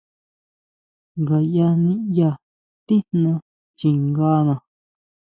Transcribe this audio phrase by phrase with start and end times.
[1.21, 2.29] Ngaya niʼya
[2.85, 3.33] tijná
[3.77, 4.55] chingana.